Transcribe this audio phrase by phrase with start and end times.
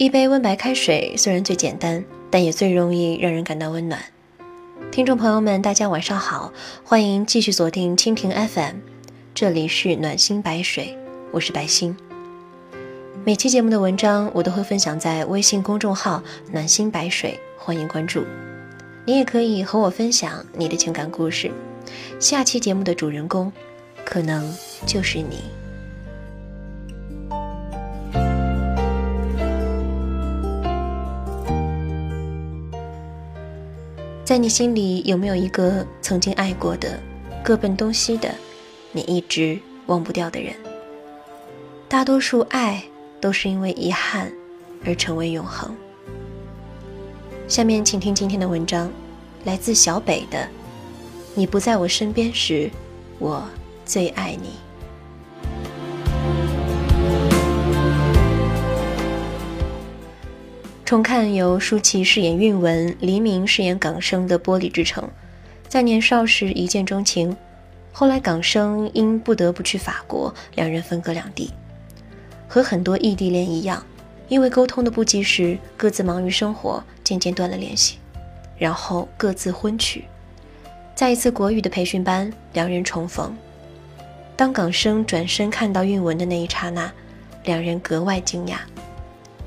[0.00, 4.02] 一杯温白开水虽然最简单，但也最容易让人感到温暖。
[4.90, 8.76] 听众朋友们，大家晚上好，欢迎继续锁定蜻蜓 FM，
[9.34, 10.96] 这里是暖心白水，
[11.32, 11.94] 我是白心。
[13.26, 18.24] 每期节目的文章我都会分享在微信公众号“暖心白水”，欢迎关注。
[19.04, 21.50] 你也可以和我分享你的情感故事，
[22.18, 23.52] 下期节目的主人公
[24.02, 24.50] 可能
[24.86, 25.40] 就是你。
[34.30, 37.00] 在你心里有没有一个曾经爱过的、
[37.42, 38.32] 各奔东西的、
[38.92, 40.54] 你一直忘不掉的人？
[41.88, 42.80] 大多数爱
[43.20, 44.30] 都是因为遗憾
[44.86, 45.74] 而成为永恒。
[47.48, 48.88] 下面请听今天的文章，
[49.42, 50.38] 来自小北的
[51.34, 52.70] 《你不在我身边时，
[53.18, 53.44] 我
[53.84, 54.46] 最爱你》。
[60.90, 65.04] 重看由舒淇饰演韵文、黎明饰演港生的《玻璃之城》，
[65.68, 67.36] 在年少时一见钟情，
[67.92, 71.52] 后来港生因不得不去法国，两人分隔两地。
[72.48, 73.86] 和很多异地恋一样，
[74.26, 77.98] 因为沟通的不及时，各自忙于生活，渐渐断了联系，
[78.58, 80.04] 然后各自婚娶。
[80.96, 83.32] 在一次国语的培训班，两人重逢。
[84.34, 86.90] 当港生转身看到韵文的那一刹那，
[87.44, 88.56] 两人格外惊讶。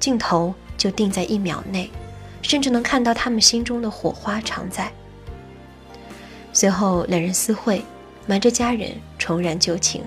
[0.00, 0.54] 镜头。
[0.76, 1.90] 就定在一秒内，
[2.42, 4.92] 甚至能看到他们心中的火花常在。
[6.52, 7.82] 随后两人私会，
[8.26, 10.02] 瞒着家人重燃旧情。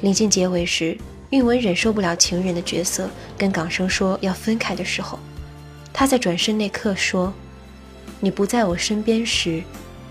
[0.00, 0.96] 临近结尾时，
[1.30, 5.18] 韵文忍受不了情人的角色，跟港生说要分开的时候，
[5.92, 7.32] 他在转身那刻说
[8.18, 9.62] ：“你不在我身边时，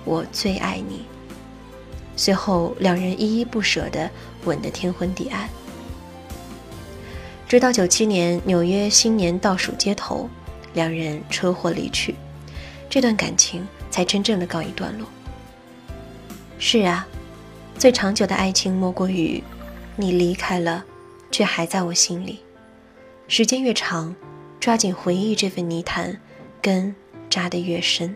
[0.05, 1.05] 我最爱你。”
[2.15, 4.09] 随后两人依依不舍地
[4.45, 5.49] 吻得天昏地暗。
[7.49, 10.29] 直到九七年纽约新年倒数街头，
[10.75, 12.13] 两人车祸离去，
[12.87, 15.07] 这段感情才真正的告一段落。
[16.59, 17.07] 是啊，
[17.75, 19.43] 最长久的爱情莫过于，
[19.95, 20.85] 你离开了，
[21.31, 22.37] 却还在我心里。
[23.27, 24.15] 时间越长，
[24.59, 26.19] 抓紧回忆这份泥潭，
[26.61, 26.93] 根
[27.31, 28.15] 扎得越深。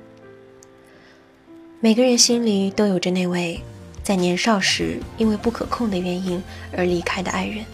[1.80, 3.60] 每个人心里都有着那位，
[4.04, 6.40] 在年少时因为不可控的原因
[6.78, 7.66] 而离开的爱人。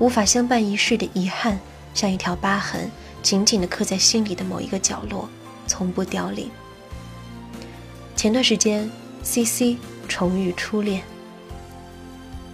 [0.00, 1.60] 无法相伴一世的遗憾，
[1.92, 2.90] 像一条疤痕，
[3.22, 5.28] 紧紧地刻在心里的某一个角落，
[5.66, 6.50] 从不凋零。
[8.16, 8.90] 前段时间
[9.22, 9.76] ，C C
[10.08, 11.02] 重遇初恋。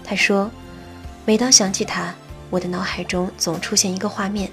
[0.03, 0.51] 他说
[1.25, 2.12] ：“每当想起他，
[2.51, 4.51] 我的脑海中总出现一个画面：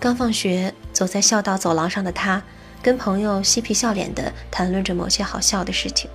[0.00, 2.42] 刚放学，走在校道走廊上的他，
[2.82, 6.08] 跟朋友嬉皮笑脸地谈论着某些好笑的事情。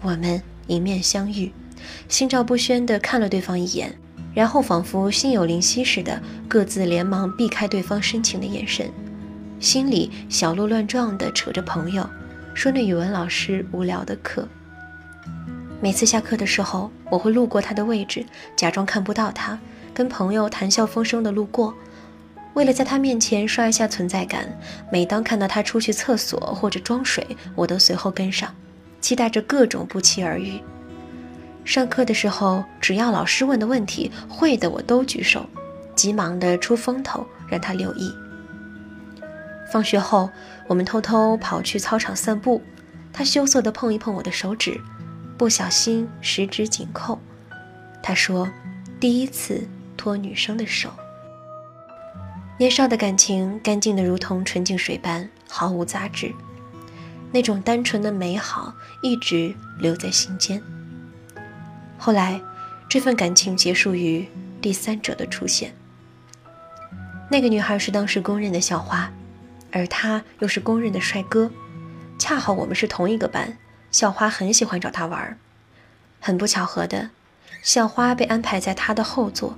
[0.00, 1.52] 我们迎面相遇，
[2.08, 3.94] 心照不宣地看了对方一眼。”
[4.34, 8.90] 然后仿佛心有灵犀似的，各自连忙避开对方深情的眼神，
[9.60, 12.04] 心里小鹿乱撞地扯着朋友，
[12.52, 14.46] 说那语文老师无聊的课。
[15.80, 19.58] 每次下课的时候，我会路过他的位置，假装看不到他，
[19.92, 21.74] 跟朋友谈笑风生地路过，
[22.54, 24.48] 为了在他面前刷一下存在感。
[24.90, 27.24] 每当看到他出去厕所或者装水，
[27.54, 28.52] 我都随后跟上，
[29.00, 30.58] 期待着各种不期而遇。
[31.64, 35.48] 上课的时候，只要老师问的问题会的，我都举手，
[35.96, 38.14] 急忙的出风头让他留意。
[39.72, 40.30] 放学后，
[40.68, 42.62] 我们偷偷跑去操场散步，
[43.12, 44.78] 他羞涩的碰一碰我的手指，
[45.38, 47.18] 不小心十指紧扣。
[48.02, 48.48] 他说
[49.00, 50.90] ：“第一次托女生的手。”
[52.56, 56.32] 年少的感情干净的如同纯净水般，毫无杂质，
[57.32, 60.62] 那种单纯的美好一直留在心间。
[61.98, 62.40] 后来，
[62.88, 64.28] 这份感情结束于
[64.60, 65.74] 第三者的出现。
[67.30, 69.10] 那个女孩是当时公认的校花，
[69.72, 71.50] 而他又是公认的帅哥。
[72.18, 73.56] 恰好我们是同一个班，
[73.90, 75.38] 校花很喜欢找他玩。
[76.20, 77.10] 很不巧合的，
[77.62, 79.56] 校花被安排在他的后座。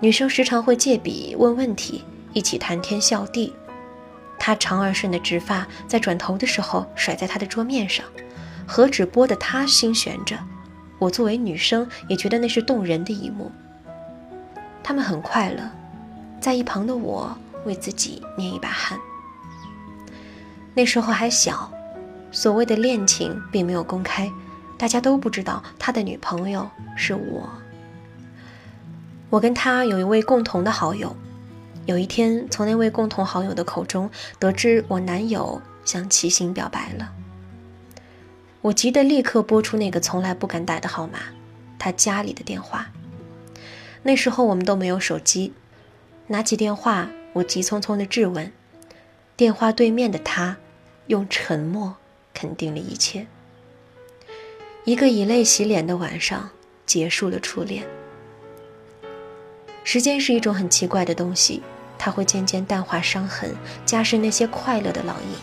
[0.00, 3.54] 女生时常会借笔问问题，一起谈天笑地。
[4.38, 8.04] 他长而顺的直发在转头的时候甩在他的桌面上，
[8.66, 10.38] 何止拨得他心悬着。
[11.00, 13.50] 我作为女生也觉得那是动人的一幕。
[14.82, 15.68] 他们很快乐，
[16.40, 18.98] 在一旁的我为自己捏一把汗。
[20.74, 21.72] 那时候还小，
[22.30, 24.30] 所谓的恋情并没有公开，
[24.78, 27.48] 大家都不知道他的女朋友是我。
[29.30, 31.16] 我跟他有一位共同的好友，
[31.86, 37.10] 有一天从那位共同好友的口中得知我男友向齐行表白了。
[38.62, 41.18] 我急得立刻拨出那个从来不敢打的号码，
[41.78, 42.90] 他家里的电话。
[44.02, 45.52] 那时候我们都没有手机，
[46.26, 48.52] 拿起电话，我急匆匆的质问。
[49.36, 50.58] 电话对面的他，
[51.06, 51.96] 用沉默
[52.34, 53.26] 肯定了一切。
[54.84, 56.50] 一个以泪洗脸的晚上，
[56.84, 57.86] 结束了初恋。
[59.84, 61.62] 时间是一种很奇怪的东西，
[61.98, 63.54] 它会渐渐淡化伤痕，
[63.86, 65.36] 加深那些快乐的烙印，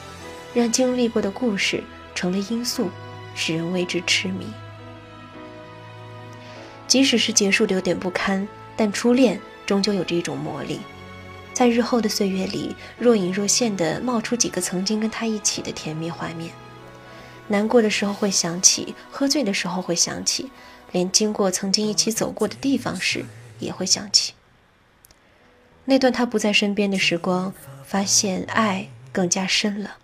[0.53, 2.89] 让经历过的故事成了因素，
[3.37, 4.47] 使人为之痴迷。
[6.87, 10.79] 即使是结束的有点不堪，但初恋终究有着一种魔力。
[11.53, 16.51] 在日后的岁月里，若隐若现地冒出几个曾经跟他一起的甜蜜画面。
[17.47, 20.51] 难过的时候会想起，喝醉的时候会想起，
[20.91, 23.25] 连经过曾经一起走过的地方时
[23.59, 24.33] 也会想起。
[25.85, 27.53] 那段他不在身边的时光，
[27.85, 29.97] 发现爱更加深了。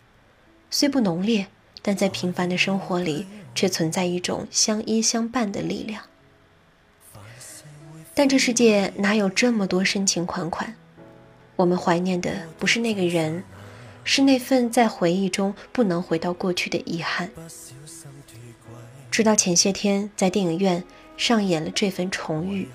[0.70, 1.48] 虽不浓烈，
[1.84, 6.02] 但在平凡的生活里，却存在一种相依相伴的力量。
[8.16, 10.74] 但这世界哪有这么多深情款款？
[11.56, 13.44] 我们怀念的不是那个人，
[14.04, 17.30] 是那份在回忆中不能回到过去的遗憾。
[19.12, 20.84] 直到前些天在电影院
[21.18, 22.70] 上演了这份重遇，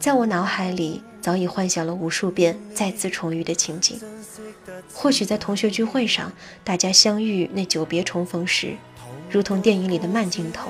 [0.00, 3.98] 在我脑海里早已幻想了无数遍再次重遇的情景。
[4.92, 6.30] 或许在同学聚会上，
[6.62, 8.76] 大家相遇那久别重逢时，
[9.30, 10.68] 如同电影里的慢镜头；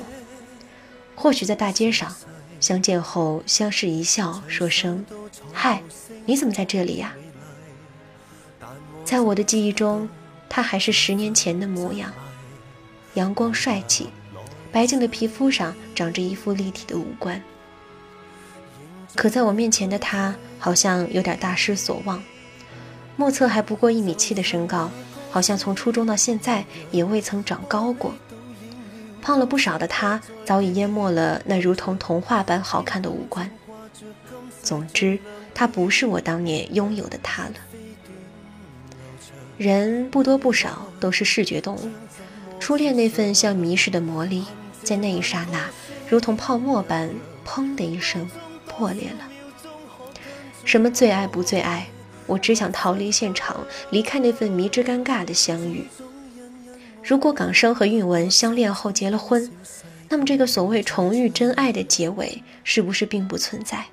[1.13, 2.15] 或许在大街上。
[2.61, 5.05] 相见后相视一笑，说声
[5.51, 5.83] “嗨，
[6.25, 7.13] 你怎么在这里呀？”
[9.03, 10.07] 在我的记忆中，
[10.47, 12.13] 他还是十年前的模样，
[13.15, 14.07] 阳光帅气，
[14.71, 17.43] 白净的皮肤上长着一副立体的五官。
[19.15, 22.21] 可在我面前的他，好像有点大失所望，
[23.15, 24.91] 目测还不过一米七的身高，
[25.31, 28.13] 好像从初中到现在也未曾长高过。
[29.21, 33.49] 胖了不少的他，早已淹没了那如同童话般好看的五官。
[34.61, 35.17] 总之，
[35.53, 37.53] 他不是我当年拥有的他了。
[39.57, 41.89] 人不多不少都是视觉动物，
[42.59, 44.43] 初恋那份像迷失的魔力，
[44.83, 45.69] 在那一刹那，
[46.09, 47.09] 如同泡沫般，
[47.47, 48.29] 砰的一声
[48.75, 49.27] 破裂了。
[50.63, 51.87] 什么最爱不最爱，
[52.25, 55.85] 我只想逃离现场，离开那份迷之尴尬的相遇。
[57.03, 59.51] 如果港生和韵文相恋后结了婚，
[60.09, 63.85] 那么这个所谓重遇真爱的结尾是不是并不存在？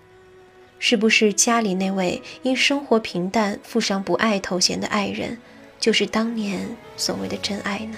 [0.78, 5.38] 是不是家里那位因生活平淡附上不爱头衔的爱人，
[5.78, 7.96] 就是当年所谓的真爱呢？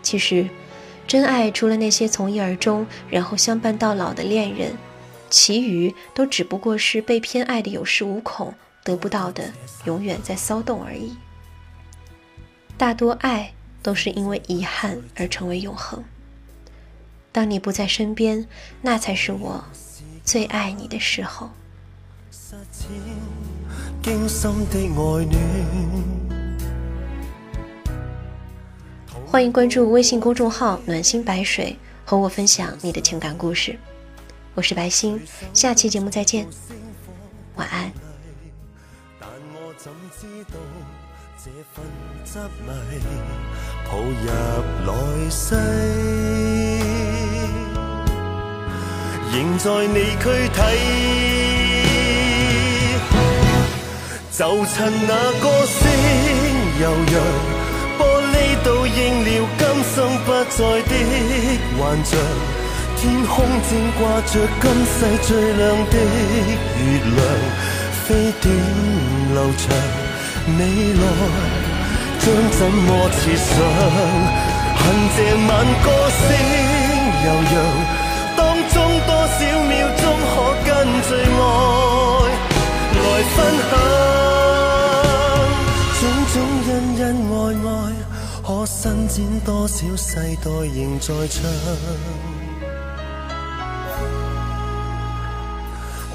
[0.00, 0.48] 其实，
[1.06, 4.72] 真爱除了那些从一而终然后相伴到老的恋人，
[5.30, 9.52] 其余都只不过是被偏爱的有恃无恐，得不到的
[9.84, 11.16] 永远在骚动而已。
[12.76, 16.02] 大多爱都是因为遗憾而成为永恒。
[17.30, 18.46] 当你不在身边，
[18.82, 19.64] 那才是我
[20.24, 21.50] 最爱你的时候。
[29.26, 33.78] 欢迎关注微信公众号“暖心白水”，和我分享你的情感故事。
[34.60, 35.18] 我是白星，
[35.54, 36.46] 下期节目再见，
[37.56, 37.90] 晚安。
[39.18, 39.90] 但我怎
[40.20, 40.58] 知道
[41.42, 41.82] 这份
[42.26, 42.70] 执迷
[43.86, 44.26] 抱入
[44.84, 44.92] 来
[45.30, 45.56] 世，
[49.32, 50.60] 仍在你躯体。
[54.30, 55.80] 就趁那歌声
[56.82, 57.16] 悠扬，
[57.98, 59.62] 玻璃倒映了今
[59.94, 60.92] 生不再的
[61.78, 62.12] 幻象。
[63.00, 64.92] 天空正挂着今世
[65.22, 66.84] 最亮的月
[67.16, 67.18] 亮，
[68.04, 68.08] 飞
[68.42, 68.44] 短
[69.32, 69.64] 流长。
[70.58, 70.60] 未
[70.92, 71.02] 来
[72.18, 73.48] 将怎么设想？
[74.76, 74.84] 恨
[75.16, 75.50] 这晚
[75.82, 76.22] 歌声
[77.24, 77.56] 悠扬，
[78.36, 78.38] 当
[78.68, 78.76] 中
[79.06, 80.30] 多少秒钟可
[80.66, 80.68] 跟
[81.08, 81.42] 最爱
[82.92, 83.00] 来
[83.34, 83.36] 分
[83.70, 83.72] 享？
[86.00, 86.00] 种
[86.34, 86.36] 种
[86.68, 87.02] 恩恩
[87.32, 87.32] 爱
[87.64, 87.72] 爱，
[88.46, 88.76] 可伸
[89.08, 90.06] 展多少世
[90.44, 91.40] 代仍在唱？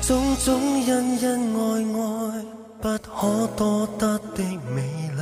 [0.08, 1.60] 种种恩恩爱
[2.00, 2.46] 爱。
[2.82, 4.84] 不可多得的美
[5.16, 5.22] 丽，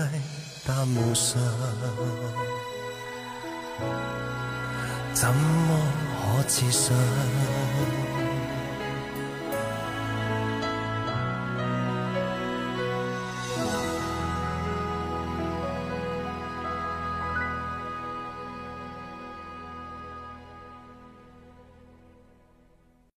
[0.68, 1.40] 但无常，
[5.14, 5.80] 怎么
[6.20, 6.94] 可自想？